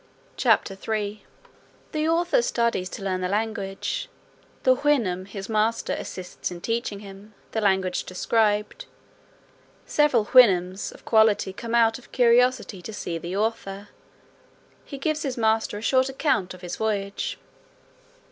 [0.35, 1.23] CHAPTER III.
[1.91, 4.09] The author studies to learn the language.
[4.63, 7.35] The Houyhnhnm, his master, assists in teaching him.
[7.51, 8.87] The language described.
[9.85, 13.89] Several Houyhnhnms of quality come out of curiosity to see the author.
[14.85, 17.37] He gives his master a short account of his voyage.